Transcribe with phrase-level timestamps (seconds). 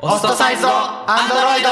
[0.00, 1.68] オストサイズドアンドロイド。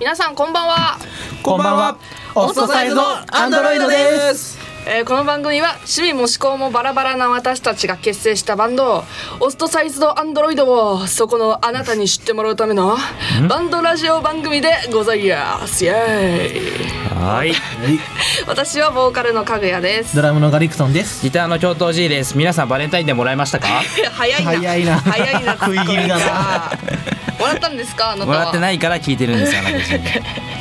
[0.00, 0.98] 皆さんこんばんは、
[1.42, 1.98] こんばんは。
[2.34, 9.04] オストサイズドアンドロイドですえーこの番組は趣味も思考もバラバラな私たちが結成したバンド
[9.40, 12.96] オストサイズドアンドロイドをそこのあなたに知ってもらうための
[13.48, 15.84] バンドラジオ番組でございます。
[15.84, 17.22] イエーイ。
[17.22, 17.54] はい。
[18.46, 20.14] 私はボーカルのかぐやです。
[20.16, 21.22] ドラムのガリクソンです。
[21.22, 22.36] ギターの京都 G です。
[22.36, 23.68] 皆さんバレンタインでもらいましたか？
[24.12, 24.50] 早いな。
[24.50, 25.00] 早いな。
[25.00, 26.72] 早いな食い気味だな。
[27.38, 28.10] もらったんですか？
[28.12, 28.38] あなたは。
[28.38, 29.60] もらってないから聞いてるんですよ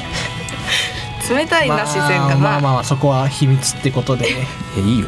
[1.30, 4.28] 冷たいな視線かな、まあまあまあそこは秘密ってことで
[4.78, 5.08] え いいよ。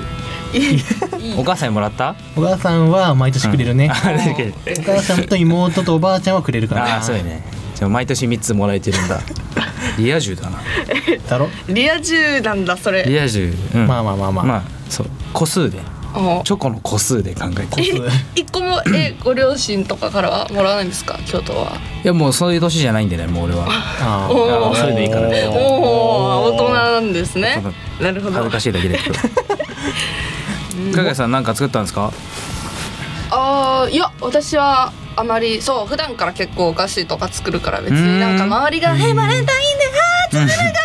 [1.38, 2.15] お母さんにもらった？
[2.35, 4.53] お母さんは毎年くれるね、 あだけ。
[4.77, 6.85] お母さんと妹とおばあちゃんはくれるから。
[6.85, 7.43] あーそうやね。
[7.75, 9.19] じゃあ毎年3つもらえてるんだ。
[9.97, 10.59] リア充だな。
[11.27, 13.03] だろ、リア充なんだそれ。
[13.03, 15.07] リア充、うん、まあまあまあまあ、まあそう。
[15.33, 15.79] 個数で。
[15.79, 15.81] お
[16.44, 17.81] チョコの個数で考えて
[18.35, 21.19] 一個もえご両親とかからはもらわないんですか？
[21.25, 21.77] 京都は。
[22.03, 23.66] やもうそういう年じゃないんでねもう俺は。
[23.67, 24.33] あー。
[24.33, 24.77] おー。
[24.80, 27.61] それでいいからおお大人なんですね。
[27.99, 28.33] なるほど。
[28.38, 29.16] 恥ずかしいだけだけど
[30.95, 32.11] かがやさんなんか作ったんですか？
[33.31, 39.85] あーいや私はあまりそう普段から結構お菓子とか作るから別になんか周りが「えバレンタインで
[40.38, 40.84] はー作る側かー」み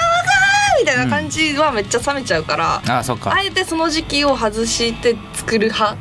[0.91, 3.33] たいな感じはめっちゃ冷めちゃうから、あーそっか。
[3.35, 5.97] あえてその時期を外して作る派。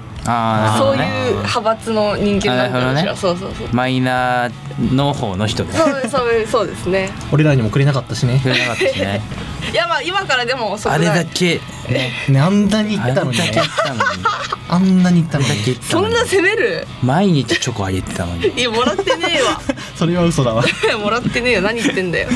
[0.77, 3.01] そういう派閥の人間なんだね。
[3.15, 3.67] そうそうそう。
[3.71, 5.73] マイナーの方の人ね。
[5.73, 7.09] そうそうそうですね。
[7.31, 8.39] 俺らにもくれなかったしね。
[8.43, 9.21] くれなかったしね。
[9.71, 11.07] いやまあ今からでも遅くあない。
[11.07, 12.11] れだけね。
[12.39, 13.53] あんなにあれだけ言ったのに。
[13.53, 14.23] ね言ったのに。
[14.71, 16.13] あんなに言ったのにけ言ったのに。
[16.13, 16.87] そんな責める？
[17.03, 18.47] 毎日チョコあげてたのに。
[18.49, 19.59] いやもらってねえわ。
[19.95, 20.63] それは嘘だわ。
[21.01, 21.61] もらってねえよ。
[21.61, 22.29] 何言ってんだよ。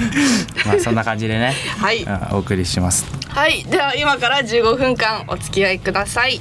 [0.64, 1.54] まあそんな感じでね。
[1.78, 2.06] はい。
[2.08, 3.04] あお送りします。
[3.28, 3.64] はい。
[3.64, 6.40] では今から15分間お付き合いください。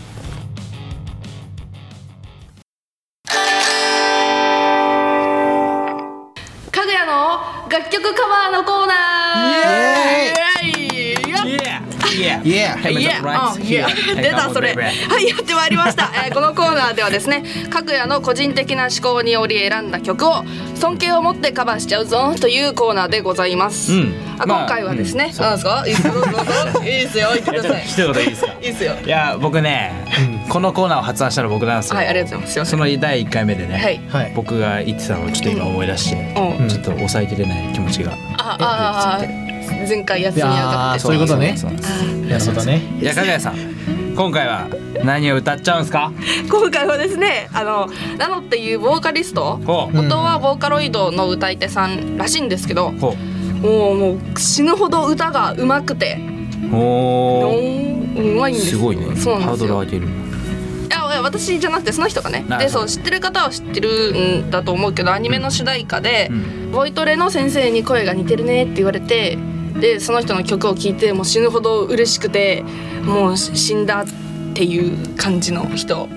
[6.71, 9.12] かぐやの楽曲カバーのコーナー
[12.43, 14.73] イエイエーいや、あいや出たそれ。
[14.73, 16.11] はい、やってまいりました。
[16.25, 20.43] えーこのコーナーではですね、かぐやの個人的な思考により選んだ曲を
[20.75, 23.93] 尊敬を持ってカバーしちゃうぞというコーナーでございます。
[23.93, 25.83] うんあまあ今回はですね、うんなんですか？
[25.85, 26.13] いいですよ、
[26.81, 27.81] いいですよ、言ってください。
[27.83, 28.51] 一言いいですか？
[28.53, 28.93] いいですよ。
[29.05, 29.91] いや僕ね
[30.49, 32.71] このコーナーを発案したの僕なんですよはい、ありがとうございます。
[32.71, 32.79] そん。
[32.79, 34.01] の第1回目でね、はい。
[34.09, 36.67] はい僕が言ってたのをちょっと今思い出して、うん。
[36.67, 39.42] ちょっと抑えきれない気持ちがあ、あ、あ、
[39.87, 40.97] 前回休みやがって。
[40.97, 41.55] あそういうことね。
[41.57, 42.81] そうなるほどね。
[43.01, 43.55] いやかがやさん
[44.15, 44.67] 今回は
[45.03, 46.11] 何を歌っちゃうんですか？
[46.49, 49.59] 今回はですね、あのナノっていうボーカリスト。
[49.91, 53.15] 元はボーカロイドの歌い手さんらしいんですけど、ほ
[53.61, 56.19] もうもう死ぬほど歌が上手くて、
[56.65, 56.69] う。
[56.69, 57.53] ほ
[58.15, 59.15] うまいんですすごいね。
[59.15, 59.67] そうなんハーですよ。
[59.69, 60.07] ドル上げる。
[60.07, 60.09] い
[60.91, 66.71] やいや私じゃなくてその人がねでそう知ってる方は知ってるんだと思うけどアニメの主題歌で、うん。
[66.71, 69.37] ボイトレの先生に声が似てるねって言われて
[69.83, 72.63] でその人の曲を聴いてもう死ぬほど嬉しくて
[73.03, 74.05] もう死んだっ
[74.55, 76.07] ていう感じの人。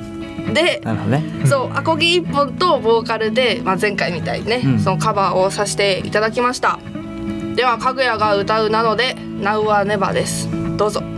[0.54, 1.24] でね。
[1.46, 4.78] そうアコギ一本とボーカルで、まあ、前回みたいにね、うん。
[4.78, 6.78] そのカバーをさせていただきました。
[7.56, 10.48] ではかぐやが歌うなので「Now or Never」です。
[10.76, 11.15] どうぞ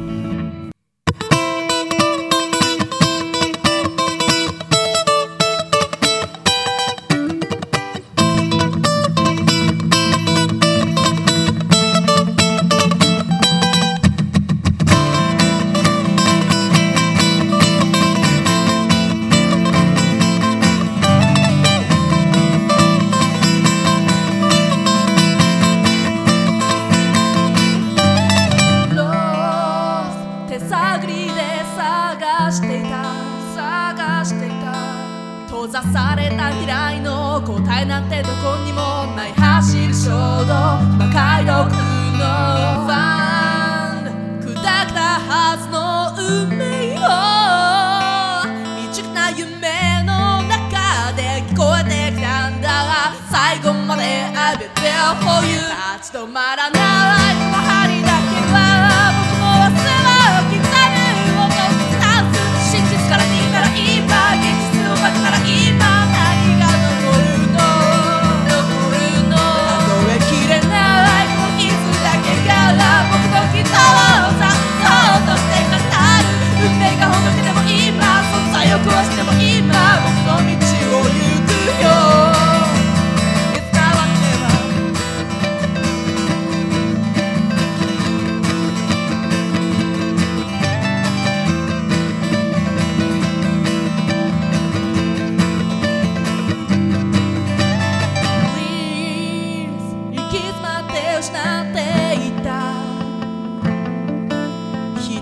[49.39, 54.03] 夢の中で聞こえてきたんだ最後まで
[54.35, 55.55] I'll be there for you
[55.97, 57.28] 立ち止まらない。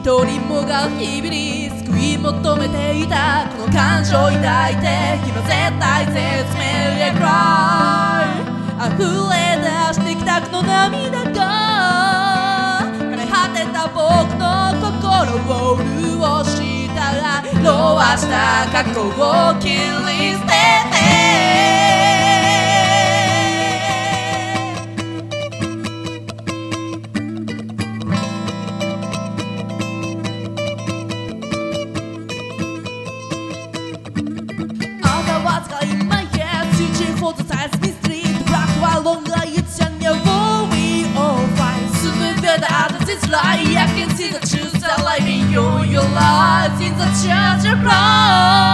[0.09, 4.39] は日々に救い求めていたこの感情を抱
[4.71, 5.51] いて今絶
[5.81, 6.63] 対絶命
[7.03, 8.47] へクライ。
[8.87, 13.99] 溢れ出してきたこの涙が枯れ果てた僕
[14.39, 16.15] の心を潤
[16.47, 22.26] したらロアした過去を切り捨てて。
[47.23, 48.66] Church of life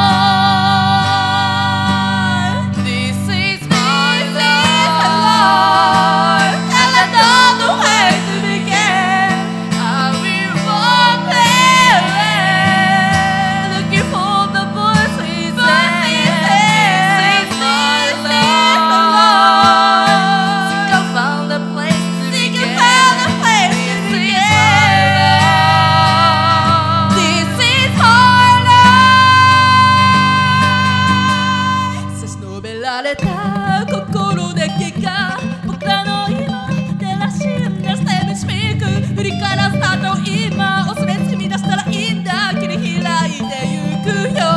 [33.13, 36.69] れた心だけが僕らの今
[36.99, 37.45] 照らし出
[37.93, 38.87] して導く
[39.17, 44.49] 振り返らせたと今恐れつみ出したらいいんだ切り開いてゆくよ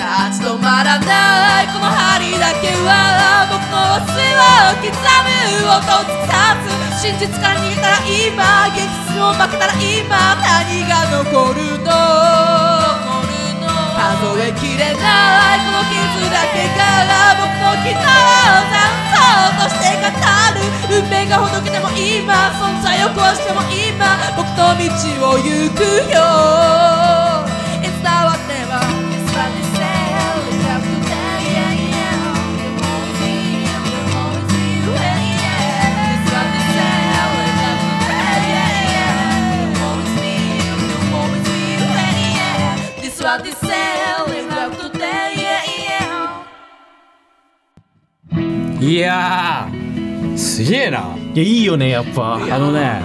[0.00, 4.88] 立ち止まらないこの針だけは僕の明日を刻
[5.24, 11.93] む音を突き刺す真実から逃げたら今現実を負けたら今何が残るの
[14.38, 18.02] えきれないこの傷だけが僕の昨日を
[18.70, 21.02] 残像として語る。
[21.02, 25.82] 運命がほどけても今存在を壊しても今僕と道を行く
[26.12, 27.03] よ。
[48.84, 51.16] いやーすげえな。
[51.34, 52.34] いやいいよねやっぱ。
[52.34, 53.00] あのね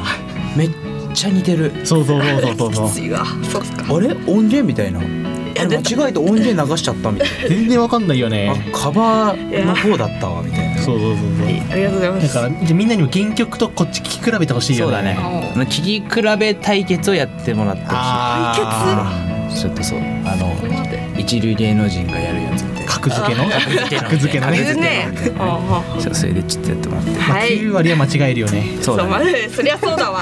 [0.57, 0.69] めっ
[1.13, 1.71] ちゃ似てる。
[1.85, 2.89] そうそうそうそうそうそう。
[2.89, 3.25] きついわ。
[3.49, 3.95] そうっすか。
[3.95, 4.07] あれ？
[4.27, 4.99] 音源みたいな？
[4.99, 5.03] あ
[5.65, 8.71] れ間違えて音源流しちゃったみたい全然わかんないよね。
[8.73, 10.77] カバーの方だったわみたいな。
[10.81, 11.47] そうそうそうそう。
[11.71, 12.33] ありがとうございます。
[12.35, 14.93] だからじゃあみんなにも原曲とこっち聴き比べてほしいよね。
[14.93, 15.17] そうだね。
[15.55, 18.53] あの聞き比べ対決をやってもらってほあ
[19.49, 19.99] しいちょっとそう。
[20.25, 20.53] あの
[21.17, 22.28] 一流芸能人がや
[22.99, 23.49] 格付けの
[23.99, 25.11] 格付けのね。
[25.99, 27.11] そうそれでちょっとやってもらって。
[27.11, 28.77] まあはい9割は間違えるよね。
[28.81, 29.09] そうだね。
[29.09, 29.21] まあ
[29.53, 30.21] そりゃそうだわ。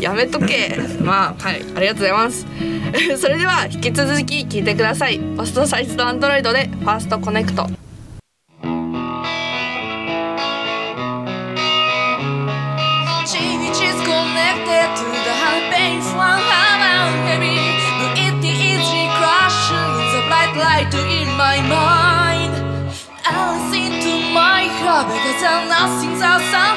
[0.00, 0.78] やめとけ。
[1.02, 2.46] まあはいありがとうございます。
[3.20, 5.18] それでは引き続き聞いてください。
[5.18, 7.68] ファストサイズとアンドロイドでファーストコネクト
[25.40, 26.67] 将那心早散。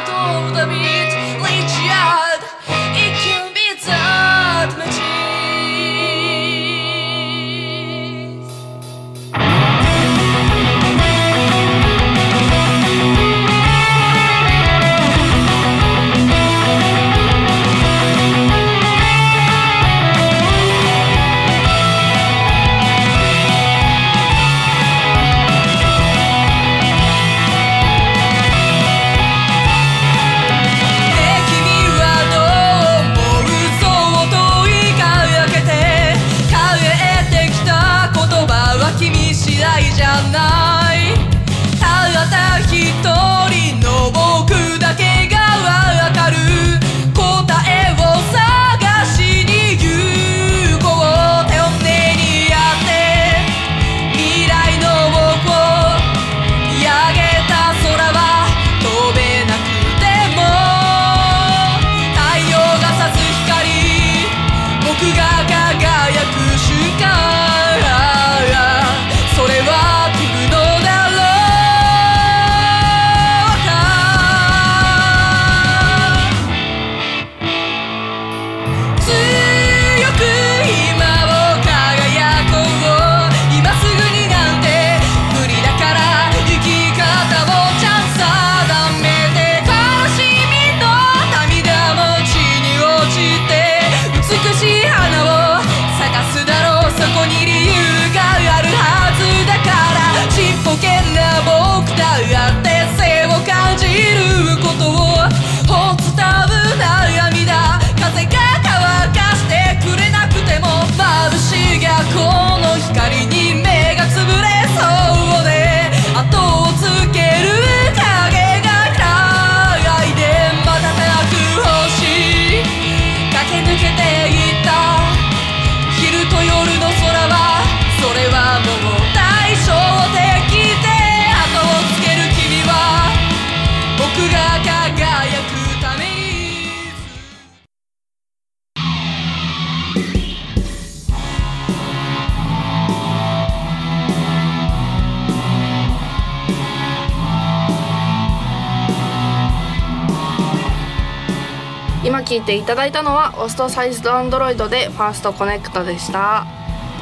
[152.31, 156.45] 聴いていただいたのはオストサイズドアンドロイドでファーストコネクトでした。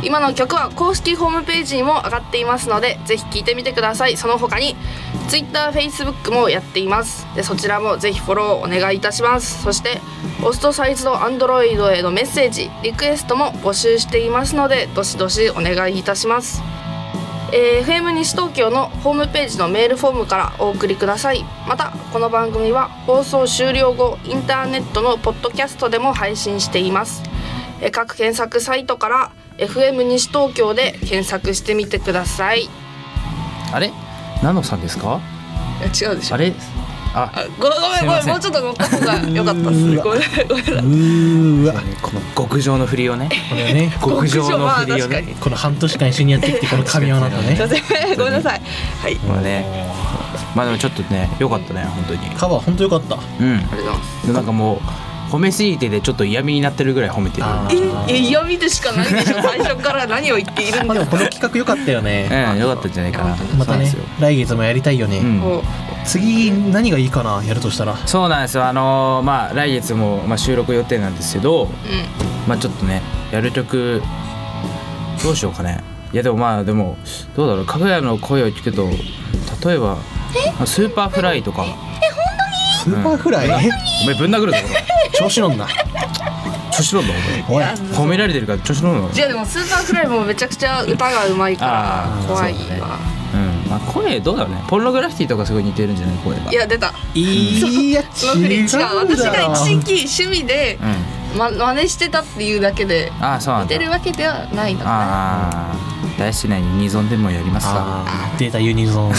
[0.02, 4.18] 今の曲は公式ホームページにも上がっていますのでぜひ聴いてみてください。
[4.18, 4.76] その他に
[5.30, 7.28] TwitterFacebook もやっています。
[7.36, 9.62] でそちらもぜひフォローお願いいたします。
[9.62, 10.02] そして
[10.44, 16.64] オストサイズドアンドロイドへのメッセージリクエストも募集していますのでどしどしお願いいたします。
[17.52, 21.44] えー FM 西東京のホームページのメールフォームからお送りください。
[21.68, 27.24] またこの番組は放送終了後インターネットのポッドキャストでも配信しています、
[27.82, 32.64] えー各検索サイトから FM 西東京で検索してみてください。
[32.64, 32.70] い
[33.74, 33.92] あれ？
[34.44, 35.20] ナノさんですか？
[35.82, 36.36] や違うでしょ。
[36.36, 36.54] あれ？
[37.14, 40.04] ああごごめんごめんもうちょっと乗った方が良かったっすうわ。
[40.04, 40.64] ごめんごめん。
[40.64, 41.74] なさいうーわ。
[42.02, 43.30] この極上の振りをね。
[43.50, 43.92] これね。
[44.00, 45.36] 極上の振りをね。
[45.40, 48.62] この半年間一緒にやってきてこの神山とねすいませんごめんなさい。
[49.02, 49.16] はい。
[49.16, 49.66] まあね。
[50.56, 52.20] まあでもちょっとね良かったね本当に。
[52.36, 53.16] カバー本当よかった。
[53.16, 53.22] うん。
[53.22, 54.28] ありがとうございます。
[54.28, 54.80] でなんかもう
[55.30, 57.48] 褒めすぎてでちょっと嫌味になってるぐらい褒めてる。
[58.10, 59.42] ええ嫌味でしかないでしょ。
[59.42, 62.28] 最初から何を言っているんまあでだもこの企画良かったよね。
[62.54, 63.38] うん良かったんじゃないかな。
[63.58, 65.62] またね来月もやりたいよね、うん。
[66.06, 67.96] 次何がいいかなやるとしたら？
[68.06, 68.66] そうなんですよ。
[68.66, 71.70] あのーまあ来月も、まあ、収録予定なんですけどうん。
[72.48, 74.02] まあちょっとねやる曲
[75.24, 75.84] どうしようかね。
[76.12, 76.98] いやでもまあでも
[77.36, 77.66] どうだろう。
[77.66, 78.90] かぐやの声を聞くと
[79.68, 79.98] 例えばま
[80.64, 81.66] あスーパーフライとか。
[82.82, 84.58] スーパーフライ、お前ぶん殴るぞ
[85.20, 85.68] 調子乗んな。
[85.68, 87.14] 俺調子乗んだ
[87.50, 87.64] おい。
[87.94, 89.12] 褒められてるから調子乗んの。
[89.12, 92.98] じゃあでもスーパーフライもめちゃくちゃ歌がうまいから怖いわ、
[93.34, 93.70] うん。
[93.70, 94.64] まあ声どうだろうね。
[94.68, 96.94] ポルノグラフィティとかすごい似てるんじゃない声がいや出た。
[97.14, 98.06] いや違
[98.38, 98.68] う違う。
[98.68, 101.38] 私が一時期趣味でうん。
[101.38, 105.76] ま真似してたっていうだけであ似てるわけではないのかああ
[106.18, 107.74] 大好きなユニゾンでもやりますか。
[107.78, 109.14] あー出たユニゾン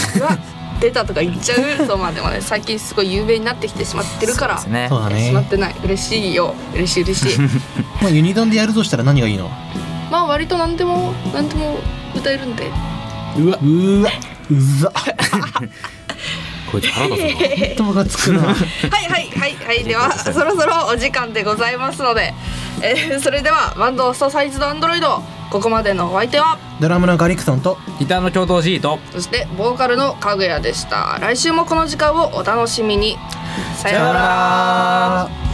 [0.81, 4.57] 出たとか言っちゃうそうまあでもね最近すごい有名になってきてしまってるから。
[4.57, 4.87] そうですね。
[4.89, 5.27] そうだね。
[5.27, 5.75] しまってない。
[5.83, 6.55] 嬉しいよ。
[6.73, 7.39] 嬉しい嬉しい。
[8.01, 9.49] まあユニゾンでやるとしたら何がいいの？
[10.11, 11.79] まあ割と何でも何でも
[12.15, 12.69] 歌えるんで。
[13.37, 13.59] うわ。
[13.61, 14.11] うわ。
[14.49, 14.91] うざ。
[16.71, 17.59] こいつ腹立つな。
[17.67, 18.55] ほんとムカつくなはい
[19.09, 19.83] はいはいはい。
[19.83, 22.33] では そろそろお時間でございますので、
[22.81, 26.57] えーそれではバンドストサイズドアンドロイドここまでのお相手は？
[26.79, 31.17] ドラムのガリクソンとギターの共同 G とそしてボーカルのかぐやでした。
[31.19, 33.17] 来週もこの時間をお楽しみに。
[33.75, 34.19] さようなら。
[35.27, 35.50] ら